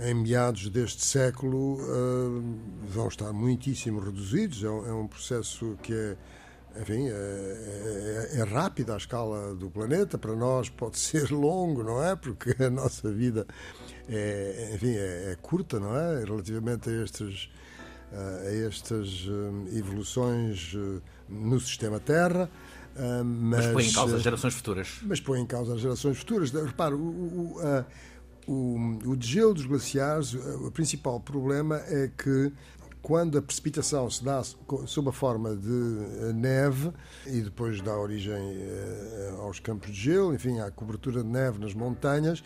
em 0.00 0.14
meados 0.14 0.68
deste 0.68 1.04
século, 1.04 1.78
ah, 1.80 2.42
vão 2.88 3.08
estar 3.08 3.32
muitíssimo 3.32 4.00
reduzidos. 4.00 4.64
É 4.64 4.70
um, 4.70 5.04
é 5.04 5.08
processo 5.08 5.76
que 5.82 5.92
é 5.92 6.16
enfim, 6.80 7.08
é, 7.08 8.28
é, 8.34 8.40
é 8.40 8.42
rápido 8.44 8.92
à 8.92 8.96
escala 8.96 9.54
do 9.54 9.70
planeta. 9.70 10.16
Para 10.16 10.36
nós 10.36 10.68
pode 10.68 10.98
ser 11.00 11.30
longo, 11.30 11.82
não 11.82 12.02
é? 12.02 12.14
Porque 12.14 12.54
a 12.62 12.70
nossa 12.70 13.10
vida 13.10 13.46
é, 14.08 14.72
enfim, 14.74 14.94
é, 14.94 15.32
é 15.32 15.36
curta, 15.40 15.80
não 15.80 15.96
é? 15.96 16.24
Relativamente 16.24 16.88
a 16.88 17.04
estes 17.04 17.50
a 18.10 18.66
estas 18.66 19.28
evoluções 19.70 20.74
no 21.28 21.60
sistema 21.60 22.00
Terra. 22.00 22.50
Mas, 23.24 23.66
mas 23.66 23.72
põe 23.72 23.84
em 23.86 23.92
causa 23.92 24.16
as 24.16 24.22
gerações 24.22 24.54
futuras. 24.54 24.88
Mas 25.02 25.20
põe 25.20 25.40
em 25.40 25.46
causa 25.46 25.74
as 25.74 25.80
gerações 25.80 26.18
futuras. 26.18 26.50
Repare, 26.50 26.94
o, 26.94 26.98
o, 26.98 27.84
o, 28.46 29.10
o 29.10 29.16
degelo 29.16 29.54
dos 29.54 29.66
glaciares, 29.66 30.34
o 30.34 30.70
principal 30.70 31.20
problema 31.20 31.76
é 31.86 32.08
que 32.08 32.52
quando 33.00 33.38
a 33.38 33.42
precipitação 33.42 34.10
se 34.10 34.24
dá 34.24 34.42
sob 34.86 35.08
a 35.08 35.12
forma 35.12 35.54
de 35.56 36.32
neve 36.34 36.92
e 37.26 37.40
depois 37.40 37.80
dá 37.80 37.96
origem 37.96 38.58
aos 39.38 39.60
campos 39.60 39.90
de 39.90 39.96
gelo, 39.96 40.34
enfim, 40.34 40.58
à 40.58 40.70
cobertura 40.70 41.22
de 41.22 41.28
neve 41.28 41.58
nas 41.58 41.74
montanhas, 41.74 42.42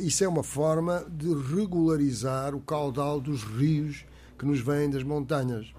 isso 0.00 0.24
é 0.24 0.28
uma 0.28 0.42
forma 0.42 1.04
de 1.10 1.32
regularizar 1.54 2.54
o 2.54 2.60
caudal 2.60 3.20
dos 3.20 3.42
rios 3.42 4.04
que 4.38 4.46
nos 4.46 4.60
vêm 4.60 4.88
das 4.90 5.02
montanhas. 5.02 5.72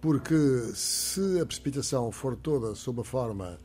Porque 0.00 0.72
se 0.74 1.40
a 1.40 1.46
precipitação 1.46 2.10
for 2.12 2.36
toda 2.36 2.74
sob 2.74 3.00
a 3.00 3.04
forma 3.04 3.58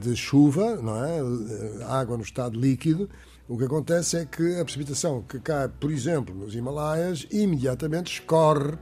de 0.00 0.16
chuva, 0.16 0.74
não 0.76 0.96
é? 1.04 1.84
água 1.84 2.16
no 2.16 2.24
estado 2.24 2.58
líquido, 2.58 3.08
o 3.50 3.58
que 3.58 3.64
acontece 3.64 4.16
é 4.16 4.24
que 4.24 4.60
a 4.60 4.64
precipitação 4.64 5.22
que 5.22 5.40
cai, 5.40 5.68
por 5.68 5.90
exemplo, 5.90 6.32
nos 6.32 6.54
Himalaias, 6.54 7.26
imediatamente 7.32 8.20
escorre 8.20 8.78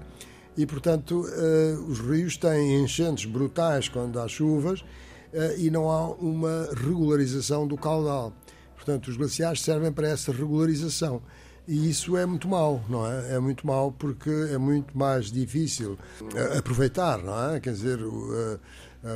e, 0.58 0.66
portanto, 0.66 1.24
uh, 1.24 1.84
os 1.88 2.00
rios 2.00 2.36
têm 2.36 2.82
enchentes 2.82 3.24
brutais 3.24 3.88
quando 3.88 4.20
há 4.20 4.28
chuvas 4.28 4.80
uh, 4.80 5.56
e 5.56 5.70
não 5.70 5.88
há 5.88 6.10
uma 6.10 6.68
regularização 6.74 7.66
do 7.66 7.78
caudal. 7.78 8.32
Portanto, 8.74 9.08
os 9.08 9.16
glaciares 9.16 9.62
servem 9.62 9.90
para 9.90 10.08
essa 10.08 10.32
regularização. 10.32 11.22
E 11.68 11.90
isso 11.90 12.16
é 12.16 12.24
muito 12.24 12.48
mau, 12.48 12.82
não 12.88 13.06
é? 13.06 13.34
É 13.34 13.38
muito 13.38 13.66
mau 13.66 13.92
porque 13.92 14.30
é 14.30 14.56
muito 14.56 14.96
mais 14.96 15.30
difícil 15.30 15.98
uh, 16.22 16.58
aproveitar, 16.58 17.18
não 17.18 17.50
é? 17.50 17.60
Quer 17.60 17.74
dizer, 17.74 18.02
o, 18.02 18.58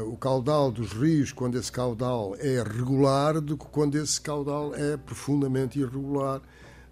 o 0.06 0.16
caudal 0.18 0.70
dos 0.70 0.92
rios, 0.92 1.32
quando 1.32 1.56
esse 1.56 1.72
caudal 1.72 2.36
é 2.38 2.62
regular, 2.62 3.40
do 3.40 3.56
que 3.56 3.64
quando 3.64 3.96
esse 3.96 4.20
caudal 4.20 4.74
é 4.74 4.98
profundamente 4.98 5.78
irregular 5.78 6.42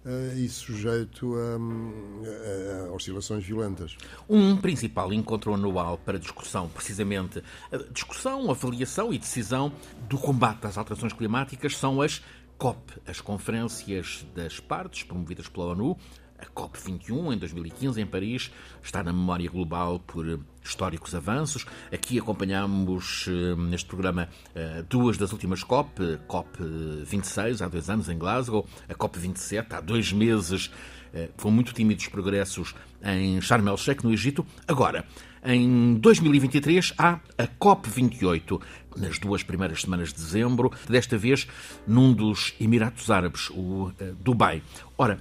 uh, 0.05 0.37
e 0.37 0.49
sujeito 0.49 1.35
a, 1.35 2.87
a, 2.87 2.87
a, 2.87 2.93
oscilações 2.93 3.45
violentas. 3.45 3.95
Um 4.27 4.57
principal 4.57 5.13
encontro 5.13 5.53
anual 5.53 5.97
para 5.97 6.17
discussão, 6.17 6.67
precisamente, 6.69 7.43
discussão, 7.91 8.49
avaliação 8.49 9.13
e 9.13 9.17
decisão 9.17 9.71
do 10.09 10.17
combate 10.17 10.65
às 10.65 10.77
alterações 10.77 11.13
climáticas 11.13 11.77
são 11.77 12.01
as 12.01 12.21
COP, 12.61 12.93
as 13.07 13.19
conferências 13.19 14.23
das 14.35 14.59
partes 14.59 15.01
promovidas 15.01 15.47
pela 15.47 15.71
ONU, 15.71 15.97
a 16.37 16.45
COP21, 16.45 17.33
em 17.33 17.37
2015, 17.39 17.99
em 17.99 18.05
Paris, 18.05 18.51
está 18.83 19.01
na 19.01 19.11
memória 19.11 19.49
global 19.49 19.99
por 19.99 20.39
históricos 20.63 21.15
avanços. 21.15 21.65
Aqui 21.91 22.19
acompanhamos 22.19 23.25
eh, 23.27 23.55
neste 23.55 23.87
programa 23.87 24.29
eh, 24.53 24.83
duas 24.87 25.17
das 25.17 25.31
últimas 25.31 25.63
COP, 25.63 26.19
COP26, 26.27 27.65
há 27.65 27.67
dois 27.67 27.89
anos 27.89 28.07
em 28.09 28.17
Glasgow, 28.19 28.67
a 28.87 28.93
COP27, 28.93 29.65
há 29.71 29.81
dois 29.81 30.13
meses, 30.13 30.69
eh, 31.13 31.29
com 31.41 31.51
muito 31.51 31.73
tímidos 31.73 32.07
progressos 32.07 32.75
em 33.03 33.39
Sharm 33.41 33.67
el-Sheikh, 33.67 34.03
no 34.03 34.13
Egito. 34.13 34.45
Agora, 34.67 35.05
em 35.43 35.95
2023 35.95 36.93
há 36.97 37.19
a 37.37 37.47
COP28, 37.47 38.61
nas 38.97 39.17
duas 39.19 39.43
primeiras 39.43 39.81
semanas 39.81 40.09
de 40.09 40.15
dezembro, 40.15 40.71
desta 40.87 41.17
vez 41.17 41.47
num 41.87 42.13
dos 42.13 42.53
Emiratos 42.59 43.09
Árabes, 43.09 43.49
o 43.49 43.91
Dubai. 44.19 44.61
Ora, 44.97 45.17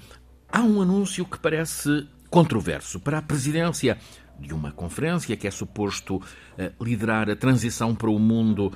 Há 0.53 0.63
um 0.63 0.83
anúncio 0.83 1.25
que 1.25 1.39
parece 1.39 2.09
controverso 2.29 2.99
para 2.99 3.19
a 3.19 3.23
presidência 3.23 3.97
de 4.37 4.53
uma 4.53 4.73
conferência 4.73 5.37
que 5.37 5.47
é 5.47 5.51
suposto 5.51 6.17
uh, 6.17 6.85
liderar 6.85 7.31
a 7.31 7.37
transição 7.37 7.95
para 7.95 8.11
o 8.11 8.19
mundo 8.19 8.73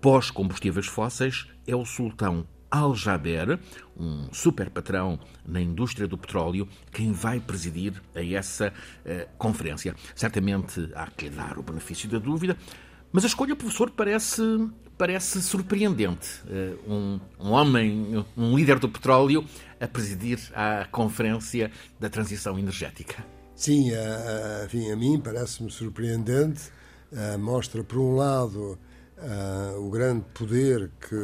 pós-combustíveis 0.00 0.86
fósseis. 0.86 1.48
É 1.66 1.74
o 1.74 1.84
sultão 1.84 2.46
Al 2.70 2.94
Jaber, 2.94 3.58
um 3.96 4.32
super 4.32 4.70
patrão 4.70 5.18
na 5.46 5.60
indústria 5.60 6.06
do 6.06 6.18
petróleo, 6.18 6.68
quem 6.92 7.12
vai 7.12 7.40
presidir 7.40 7.94
a 8.14 8.22
essa 8.22 8.68
uh, 8.68 9.28
conferência. 9.38 9.94
Certamente 10.14 10.90
há 10.94 11.06
que 11.06 11.30
dar 11.30 11.58
o 11.58 11.62
benefício 11.62 12.08
da 12.08 12.18
dúvida, 12.18 12.56
mas 13.10 13.24
a 13.24 13.26
escolha, 13.26 13.56
professor, 13.56 13.90
parece, 13.90 14.42
parece 14.98 15.40
surpreendente. 15.40 16.42
Um, 16.86 17.18
um 17.40 17.50
homem, 17.52 18.24
um 18.36 18.54
líder 18.54 18.78
do 18.78 18.88
petróleo, 18.88 19.46
a 19.80 19.88
presidir 19.88 20.38
a 20.54 20.84
Conferência 20.90 21.70
da 21.98 22.10
Transição 22.10 22.58
Energética. 22.58 23.24
Sim, 23.56 23.94
a, 23.94 24.60
a, 24.60 24.64
enfim, 24.66 24.92
a 24.92 24.96
mim 24.96 25.18
parece-me 25.18 25.70
surpreendente. 25.70 26.70
Uh, 27.10 27.38
mostra, 27.38 27.82
por 27.82 27.98
um 27.98 28.14
lado, 28.14 28.78
uh, 29.22 29.86
o 29.86 29.90
grande 29.90 30.24
poder 30.34 30.90
que 31.00 31.14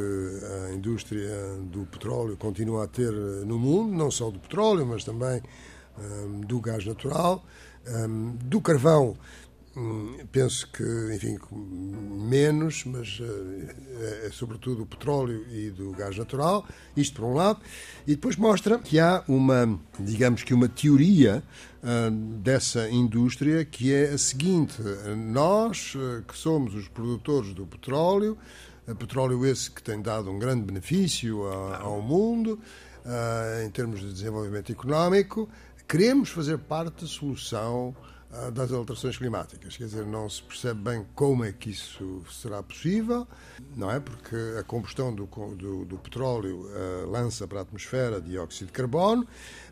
a 0.67 0.75
indústria 0.75 1.57
do 1.63 1.87
petróleo 1.87 2.37
continua 2.37 2.85
a 2.85 2.87
ter 2.87 3.13
no 3.13 3.59
mundo, 3.59 3.95
não 3.95 4.11
só 4.11 4.31
do 4.31 4.39
petróleo, 4.39 4.87
mas 4.87 5.05
também 5.05 5.43
um, 5.99 6.41
do 6.41 6.61
gás 6.61 6.85
natural, 6.85 7.45
um, 7.87 8.37
do 8.37 8.61
carvão 8.61 9.17
penso 10.31 10.71
que, 10.71 10.85
enfim, 11.15 11.37
menos, 11.51 12.85
mas 12.85 13.21
é, 13.21 14.27
é 14.27 14.31
sobretudo 14.31 14.83
o 14.83 14.87
petróleo 14.87 15.45
e 15.51 15.71
do 15.71 15.91
gás 15.93 16.17
natural, 16.17 16.67
isto 16.97 17.21
por 17.21 17.27
um 17.27 17.35
lado, 17.35 17.61
e 18.07 18.15
depois 18.15 18.37
mostra 18.37 18.79
que 18.79 19.01
há 19.01 19.25
uma, 19.27 19.79
digamos 19.99 20.45
que 20.45 20.55
uma 20.55 20.69
teoria 20.69 21.43
uh, 21.83 22.11
dessa 22.39 22.89
indústria 22.89 23.65
que 23.65 23.93
é 23.93 24.11
a 24.11 24.19
seguinte: 24.19 24.77
nós 25.17 25.95
uh, 25.97 26.23
que 26.23 26.37
somos 26.37 26.75
os 26.75 26.87
produtores 26.87 27.53
do 27.53 27.67
petróleo, 27.67 28.39
uh, 28.87 28.95
petróleo 28.95 29.45
esse 29.45 29.71
que 29.71 29.83
tem 29.83 30.01
dado 30.01 30.31
um 30.31 30.39
grande 30.39 30.63
benefício 30.63 31.47
a, 31.49 31.79
ao 31.79 32.01
mundo 32.01 32.61
em 33.63 33.69
termos 33.69 34.01
de 34.01 34.11
desenvolvimento 34.11 34.73
económico, 34.73 35.47
queremos 35.87 36.31
fazer 36.31 36.57
parte 36.57 37.03
da 37.03 37.07
solução 37.07 37.95
das 38.53 38.73
alterações 38.73 39.17
climáticas. 39.17 39.77
Quer 39.77 39.85
dizer, 39.85 40.07
não 40.07 40.29
se 40.29 40.43
percebe 40.43 40.81
bem 40.81 41.07
como 41.15 41.45
é 41.45 41.53
que 41.53 41.71
isso 41.71 42.23
será 42.31 42.63
possível, 42.63 43.27
não 43.77 43.91
é? 43.91 44.01
Porque 44.01 44.37
a 44.59 44.63
combustão 44.63 45.15
do, 45.15 45.27
do, 45.27 45.85
do 45.85 45.99
petróleo 45.99 46.67
uh, 46.67 47.11
lança 47.11 47.47
para 47.47 47.61
a 47.61 47.63
atmosfera 47.63 48.21
dióxido 48.21 48.69
de 48.69 48.73
carbono, 48.73 49.27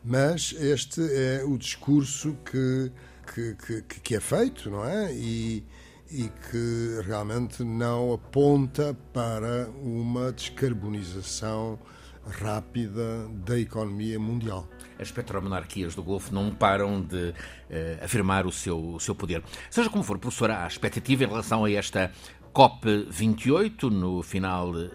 mas 0.04 0.54
este 0.58 1.00
é 1.00 1.44
o 1.44 1.58
discurso 1.58 2.36
que, 2.44 2.92
que, 3.34 3.82
que, 3.82 4.00
que 4.00 4.14
é 4.14 4.20
feito, 4.20 4.70
não 4.70 4.84
é? 4.84 5.12
E, 5.12 5.64
e 6.10 6.28
que 6.28 7.00
realmente 7.04 7.64
não 7.64 8.12
aponta 8.12 8.96
para 9.12 9.68
uma 9.82 10.30
descarbonização 10.32 11.78
rápida 12.24 13.28
da 13.44 13.58
economia 13.58 14.18
mundial 14.18 14.68
as 15.02 15.10
petromonarquias 15.10 15.94
do 15.94 16.02
Golfo 16.02 16.32
não 16.32 16.50
param 16.50 17.02
de 17.02 17.30
uh, 17.30 17.34
afirmar 18.04 18.46
o 18.46 18.52
seu, 18.52 18.94
o 18.94 19.00
seu 19.00 19.14
poder. 19.14 19.42
Seja 19.68 19.90
como 19.90 20.02
for, 20.02 20.18
professor, 20.18 20.50
há 20.50 20.66
expectativa 20.66 21.24
em 21.24 21.26
relação 21.26 21.64
a 21.64 21.70
esta 21.70 22.10
COP28, 22.54 23.90
no 23.90 24.22
final 24.22 24.70
uh, 24.70 24.92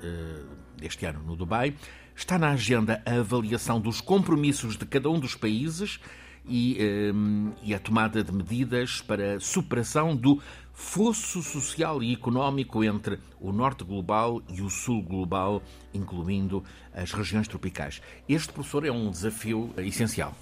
deste 0.77 1.05
ano 1.05 1.21
no 1.23 1.35
Dubai. 1.35 1.75
Está 2.15 2.39
na 2.39 2.49
agenda 2.49 3.01
a 3.05 3.19
avaliação 3.19 3.79
dos 3.79 4.01
compromissos 4.01 4.75
de 4.75 4.85
cada 4.85 5.09
um 5.09 5.19
dos 5.19 5.35
países 5.35 5.99
e, 6.47 6.77
um, 7.13 7.51
e 7.61 7.73
a 7.73 7.79
tomada 7.79 8.23
de 8.23 8.31
medidas 8.31 9.01
para 9.01 9.35
a 9.35 9.39
superação 9.39 10.15
do 10.15 10.41
fosso 10.73 11.41
social 11.41 12.03
e 12.03 12.13
económico 12.13 12.83
entre 12.83 13.19
o 13.39 13.51
norte 13.51 13.83
global 13.83 14.41
e 14.47 14.61
o 14.61 14.69
sul 14.69 15.01
global, 15.01 15.61
incluindo 15.93 16.63
as 16.93 17.11
regiões 17.11 17.47
tropicais. 17.47 18.01
Este, 18.29 18.53
professor, 18.53 18.85
é 18.85 18.91
um 18.91 19.09
desafio 19.09 19.73
essencial. 19.77 20.35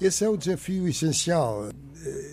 Esse 0.00 0.24
é 0.24 0.28
o 0.28 0.36
desafio 0.36 0.86
essencial. 0.86 1.70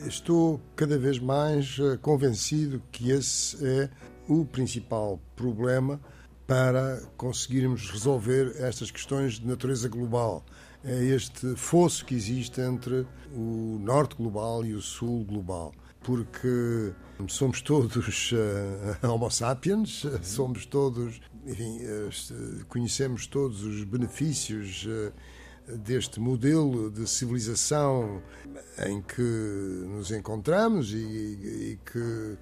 Estou 0.06 0.62
cada 0.76 0.98
vez 1.00 1.18
mais 1.18 1.78
eh, 1.80 1.98
convencido 1.98 2.82
que 2.92 3.10
esse 3.10 3.58
é 3.66 3.90
o 4.28 4.46
principal 4.46 5.20
problema 5.36 6.00
para 6.46 7.02
conseguirmos 7.16 7.90
resolver 7.90 8.54
estas 8.58 8.92
questões 8.92 9.40
de 9.40 9.48
natureza 9.48 9.88
global. 9.88 10.46
É 10.86 11.02
este 11.06 11.56
fosso 11.56 12.04
que 12.06 12.14
existe 12.14 12.60
entre 12.60 13.08
o 13.34 13.80
norte 13.80 14.16
global 14.16 14.66
e 14.66 14.74
o 14.74 14.82
sul 14.82 15.24
global. 15.24 15.74
Porque 16.02 16.94
somos 17.30 17.62
todos 17.62 18.34
uh, 18.34 19.08
Homo 19.08 19.32
sapiens, 19.32 20.06
somos 20.22 20.66
todos, 20.66 21.22
enfim, 21.46 21.80
uh, 21.86 22.66
conhecemos 22.66 23.28
todos 23.28 23.64
os 23.64 23.86
benefícios 23.86 24.86
uh, 24.86 25.78
deste 25.78 26.20
modelo 26.20 26.92
de 26.92 27.08
civilização 27.08 28.22
em 28.86 29.02
que 29.02 29.22
nos 29.22 30.12
encontramos 30.12 30.92
e, 30.92 30.98
e 30.98 31.80
que, 31.86 32.38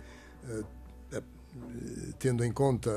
tendo 2.18 2.44
em 2.44 2.52
conta 2.52 2.90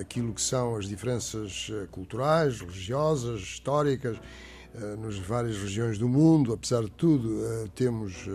aquilo 0.00 0.32
que 0.32 0.40
são 0.40 0.76
as 0.76 0.86
diferenças 0.86 1.70
culturais, 1.90 2.62
religiosas, 2.62 3.42
históricas, 3.42 4.18
nas 4.98 5.18
várias 5.18 5.56
regiões 5.56 5.98
do 5.98 6.08
mundo, 6.08 6.52
apesar 6.52 6.82
de 6.82 6.90
tudo, 6.90 7.40
temos, 7.74 8.28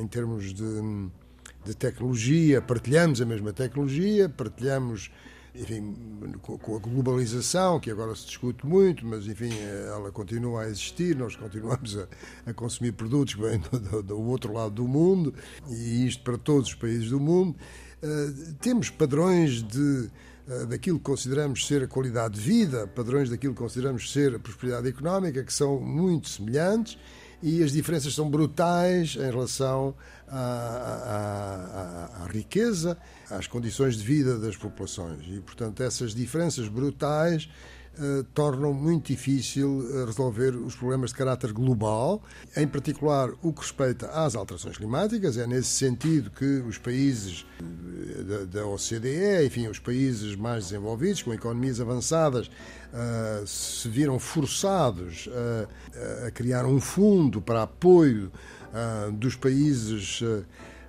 em 0.00 0.06
termos 0.06 0.52
de 0.52 0.64
de 1.64 1.74
tecnologia, 1.74 2.60
partilhamos 2.60 3.20
a 3.20 3.24
mesma 3.24 3.52
tecnologia, 3.52 4.28
partilhamos, 4.28 5.10
enfim, 5.54 5.94
com 6.40 6.76
a 6.76 6.78
globalização, 6.78 7.78
que 7.78 7.90
agora 7.90 8.14
se 8.16 8.26
discute 8.26 8.66
muito, 8.66 9.06
mas, 9.06 9.26
enfim, 9.26 9.50
ela 9.86 10.10
continua 10.10 10.62
a 10.62 10.68
existir, 10.68 11.16
nós 11.16 11.36
continuamos 11.36 11.96
a, 11.98 12.08
a 12.46 12.52
consumir 12.52 12.92
produtos 12.92 13.34
que 13.34 13.40
vêm 13.40 13.60
do, 13.60 14.02
do, 14.02 14.20
outro 14.20 14.52
lado 14.52 14.74
do 14.74 14.88
mundo, 14.88 15.32
e 15.68 16.06
isto 16.06 16.22
para 16.24 16.36
todos 16.36 16.68
os 16.68 16.74
países 16.74 17.10
do 17.10 17.20
mundo. 17.20 17.56
Temos 18.60 18.90
padrões 18.90 19.62
de 19.62 20.10
daquilo 20.68 20.98
que 20.98 21.04
consideramos 21.04 21.66
ser 21.66 21.84
a 21.84 21.86
qualidade 21.86 22.34
de 22.34 22.40
vida, 22.40 22.86
padrões 22.86 23.30
daquilo 23.30 23.54
que 23.54 23.60
consideramos 23.60 24.12
ser 24.12 24.34
a 24.34 24.38
prosperidade 24.38 24.88
económica, 24.88 25.42
que 25.44 25.52
são 25.52 25.80
muito 25.80 26.28
semelhantes 26.28 26.98
e 27.42 27.62
as 27.62 27.72
diferenças 27.72 28.14
são 28.14 28.30
brutais 28.30 29.16
em 29.16 29.30
relação 29.30 29.94
à, 30.28 30.38
à, 32.18 32.24
à, 32.24 32.26
riqueza, 32.28 32.96
às 33.28 33.46
condições 33.46 33.96
de 33.96 34.04
vida 34.04 34.38
das 34.38 34.56
populações. 34.56 35.26
E, 35.26 35.40
portanto, 35.40 35.82
essas 35.82 36.14
diferenças 36.14 36.68
brutais 36.68 37.48
eh, 37.98 38.24
tornam 38.32 38.72
muito 38.72 39.08
difícil 39.08 39.86
eh, 39.92 40.06
resolver 40.06 40.56
os 40.56 40.74
problemas 40.74 41.10
de 41.10 41.16
caráter 41.16 41.52
global, 41.52 42.22
em 42.56 42.66
particular 42.66 43.28
o 43.42 43.52
que 43.52 43.60
respeita 43.60 44.06
às 44.06 44.34
alterações 44.34 44.78
climáticas. 44.78 45.36
É 45.36 45.46
nesse 45.46 45.68
sentido 45.68 46.30
que 46.30 46.62
os 46.66 46.78
países 46.78 47.44
eh, 47.60 48.46
da, 48.46 48.64
OCDE, 48.66 49.44
enfim, 49.44 49.68
os 49.68 49.78
países 49.78 50.34
mais 50.34 50.64
desenvolvidos, 50.64 51.22
com 51.22 51.34
economias 51.34 51.80
avançadas, 51.80 52.50
se 53.46 53.88
viram 53.88 54.18
forçados 54.18 55.26
a, 56.26 56.30
criar 56.30 56.66
um 56.66 56.78
fundo 56.78 57.40
para 57.40 57.62
apoio 57.62 58.30
dos 59.14 59.34
países. 59.34 60.22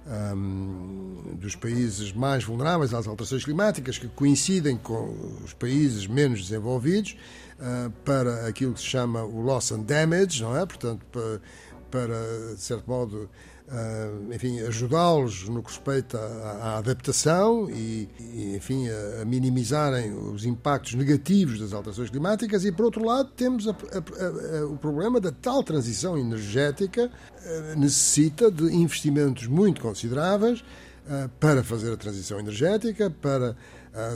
Um, 0.05 1.35
dos 1.35 1.55
países 1.55 2.11
mais 2.11 2.43
vulneráveis 2.43 2.93
às 2.93 3.07
alterações 3.07 3.45
climáticas, 3.45 3.97
que 3.97 4.09
coincidem 4.09 4.75
com 4.75 5.15
os 5.45 5.53
países 5.53 6.05
menos 6.07 6.41
desenvolvidos, 6.41 7.15
uh, 7.57 7.89
para 8.03 8.45
aquilo 8.47 8.73
que 8.73 8.81
se 8.81 8.85
chama 8.85 9.23
o 9.23 9.39
loss 9.39 9.71
and 9.71 9.83
damage, 9.83 10.43
não 10.43 10.57
é? 10.57 10.65
Portanto, 10.65 11.05
para, 11.09 11.41
para 11.89 12.53
de 12.53 12.61
certo 12.61 12.85
modo, 12.85 13.29
enfim, 14.31 14.59
ajudá-los 14.61 15.47
no 15.49 15.63
que 15.63 15.69
respeita 15.69 16.17
à, 16.19 16.77
adaptação 16.77 17.69
e, 17.69 18.07
enfim, 18.55 18.87
a, 18.89 19.21
a, 19.21 19.25
minimizarem 19.25 20.13
os 20.13 20.45
impactos 20.45 20.93
negativos 20.93 21.59
das 21.59 21.73
alterações 21.73 22.09
climáticas. 22.09 22.65
E, 22.65 22.71
por 22.71 22.85
outro 22.85 23.05
lado, 23.05 23.29
temos 23.35 23.67
a, 23.67 23.75
o 24.69 24.77
problema 24.77 25.19
da 25.19 25.31
tal 25.31 25.63
transição 25.63 26.17
energética 26.17 27.09
uh, 27.09 27.79
necessita 27.79 28.51
de 28.51 28.65
investimentos 28.75 29.47
muito 29.47 29.81
consideráveis 29.81 30.63
para 31.39 31.63
fazer 31.63 31.91
a 31.91 31.97
transição 31.97 32.39
energética, 32.39 33.09
para 33.09 33.55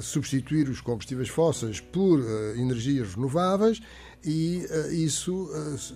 substituir 0.02 0.69
os 0.69 0.82
combustíveis 0.82 1.30
fósseis 1.30 1.80
por 1.80 2.19
energias 2.56 3.13
renováveis 3.13 3.80
e 4.26 4.65
isso 4.91 5.50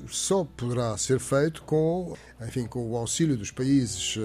só 0.07 0.43
poderá 0.43 0.95
ser 0.97 1.19
feito 1.19 1.63
com, 1.63 2.15
enfim, 2.41 2.67
com 2.67 2.91
o 2.91 2.95
auxílio 2.95 3.35
dos 3.35 3.51
países 3.51 4.19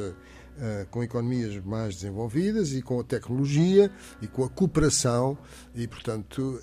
com 0.90 1.02
economias 1.02 1.62
mais 1.64 1.96
desenvolvidas 1.96 2.72
e 2.72 2.82
com 2.82 3.00
a 3.00 3.04
tecnologia 3.04 3.90
e 4.22 4.26
com 4.26 4.44
a 4.44 4.48
cooperação 4.48 5.36
e, 5.74 5.86
portanto, 5.86 6.60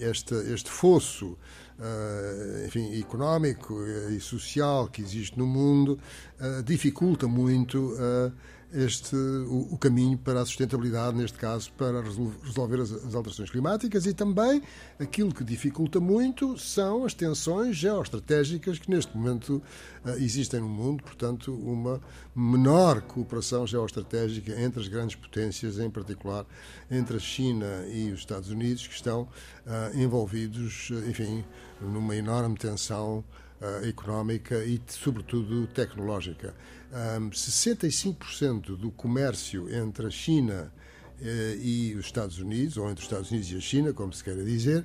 este, 0.00 0.34
este 0.52 0.70
fosso 0.70 1.36
enfim, 2.66 2.98
económico 3.00 3.74
e 4.10 4.20
social 4.20 4.88
que 4.88 5.02
existe 5.02 5.38
no 5.38 5.46
mundo 5.46 5.98
dificulta 6.64 7.26
muito 7.26 7.94
este, 8.74 9.14
o, 9.14 9.68
o, 9.72 9.78
caminho 9.78 10.18
para 10.18 10.40
a 10.40 10.44
sustentabilidade, 10.44 11.16
neste 11.16 11.38
caso, 11.38 11.70
para 11.78 12.02
resolver 12.02 12.80
as, 12.80 12.90
as, 12.90 13.14
alterações 13.14 13.48
climáticas 13.48 14.04
e 14.04 14.12
também 14.12 14.60
aquilo 14.98 15.32
que 15.32 15.44
dificulta 15.44 16.00
muito 16.00 16.58
são 16.58 17.04
as 17.04 17.14
tensões 17.14 17.76
geoestratégicas 17.76 18.80
que 18.80 18.90
neste 18.90 19.16
momento 19.16 19.62
uh, 20.04 20.10
existem 20.18 20.60
no 20.60 20.68
mundo, 20.68 21.04
portanto, 21.04 21.54
uma 21.54 22.00
menor 22.34 23.00
cooperação 23.02 23.64
geoestratégica 23.64 24.60
entre 24.60 24.80
as 24.80 24.88
grandes 24.88 25.14
potências, 25.14 25.78
em 25.78 25.88
particular 25.88 26.44
entre 26.90 27.16
a 27.16 27.20
China 27.20 27.86
e 27.86 28.10
os 28.10 28.20
Estados 28.20 28.50
Unidos, 28.50 28.88
que 28.88 28.94
estão 28.94 29.22
uh, 29.22 29.96
envolvidos, 29.96 30.90
enfim, 31.08 31.44
numa 31.80 32.16
enorme 32.16 32.56
tensão 32.56 33.24
uh, 33.64 33.86
económica 33.86 34.64
e, 34.64 34.80
sobretudo, 34.86 35.66
tecnológica. 35.68 36.54
Um, 36.92 37.30
65% 37.30 38.76
do 38.76 38.90
comércio 38.90 39.74
entre 39.74 40.06
a 40.06 40.10
China 40.10 40.72
uh, 41.20 41.24
e 41.60 41.94
os 41.94 42.06
Estados 42.06 42.38
Unidos, 42.38 42.76
ou 42.76 42.90
entre 42.90 43.02
os 43.02 43.10
Estados 43.10 43.30
Unidos 43.30 43.50
e 43.50 43.56
a 43.56 43.60
China, 43.60 43.92
como 43.92 44.12
se 44.12 44.22
queira 44.22 44.44
dizer, 44.44 44.84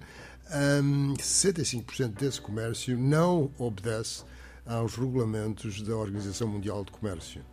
um, 0.81 1.13
65% 1.15 2.13
desse 2.13 2.41
comércio 2.41 2.97
não 2.97 3.51
obedece 3.57 4.23
aos 4.65 4.95
regulamentos 4.95 5.81
da 5.81 5.95
Organização 5.95 6.47
Mundial 6.47 6.83
de 6.83 6.91
Comércio. 6.91 7.43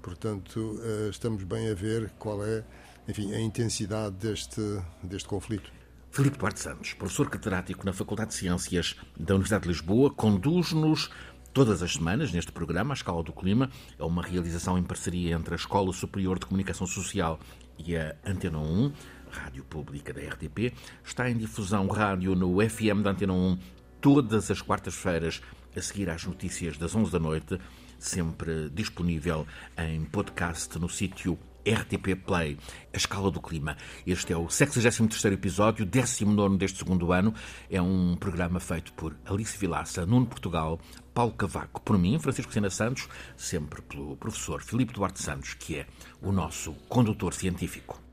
Portanto, 0.00 0.78
uh, 0.78 1.10
estamos 1.10 1.42
bem 1.42 1.68
a 1.68 1.74
ver 1.74 2.10
qual 2.18 2.44
é 2.44 2.64
enfim, 3.08 3.32
a 3.34 3.40
intensidade 3.40 4.16
deste, 4.16 4.60
deste 5.02 5.28
conflito. 5.28 5.75
Filipe 6.16 6.38
Duarte 6.38 6.60
Santos, 6.60 6.94
professor 6.94 7.28
catedrático 7.28 7.84
na 7.84 7.92
Faculdade 7.92 8.30
de 8.30 8.36
Ciências 8.36 8.96
da 9.20 9.34
Universidade 9.34 9.64
de 9.64 9.68
Lisboa, 9.68 10.10
conduz-nos 10.10 11.10
todas 11.52 11.82
as 11.82 11.92
semanas 11.92 12.32
neste 12.32 12.50
programa, 12.50 12.94
A 12.94 12.96
Escala 12.96 13.22
do 13.22 13.34
Clima. 13.34 13.68
É 13.98 14.02
uma 14.02 14.22
realização 14.22 14.78
em 14.78 14.82
parceria 14.82 15.34
entre 15.34 15.52
a 15.52 15.56
Escola 15.56 15.92
Superior 15.92 16.38
de 16.38 16.46
Comunicação 16.46 16.86
Social 16.86 17.38
e 17.78 17.94
a 17.94 18.16
Antena 18.24 18.56
1, 18.56 18.92
rádio 19.30 19.62
pública 19.64 20.10
da 20.14 20.22
RTP. 20.22 20.72
Está 21.04 21.28
em 21.28 21.36
difusão 21.36 21.86
rádio 21.88 22.34
no 22.34 22.66
FM 22.66 23.02
da 23.04 23.10
Antena 23.10 23.34
1 23.34 23.58
todas 24.00 24.50
as 24.50 24.62
quartas-feiras, 24.62 25.42
a 25.76 25.82
seguir 25.82 26.08
às 26.08 26.24
notícias 26.24 26.78
das 26.78 26.94
11 26.94 27.12
da 27.12 27.18
noite, 27.18 27.60
sempre 27.98 28.70
disponível 28.70 29.46
em 29.76 30.02
podcast 30.06 30.78
no 30.78 30.88
sítio 30.88 31.38
RTP 31.66 32.14
Play, 32.14 32.56
A 32.94 32.96
Escala 32.96 33.30
do 33.30 33.40
Clima. 33.40 33.76
Este 34.06 34.32
é 34.32 34.36
o 34.36 34.46
63º 34.46 35.32
episódio, 35.32 35.84
19 35.84 36.56
deste 36.56 36.78
segundo 36.78 37.12
ano. 37.12 37.34
É 37.68 37.82
um 37.82 38.14
programa 38.14 38.60
feito 38.60 38.92
por 38.92 39.16
Alice 39.24 39.58
Vilaça, 39.58 40.06
Nuno 40.06 40.26
Portugal, 40.26 40.80
Paulo 41.12 41.32
Cavaco, 41.32 41.80
por 41.80 41.98
mim, 41.98 42.18
Francisco 42.20 42.52
Sena 42.52 42.70
Santos, 42.70 43.08
sempre 43.36 43.82
pelo 43.82 44.16
professor 44.16 44.62
Filipe 44.62 44.92
Duarte 44.92 45.20
Santos, 45.20 45.54
que 45.54 45.78
é 45.78 45.86
o 46.22 46.30
nosso 46.30 46.72
condutor 46.88 47.34
científico. 47.34 48.05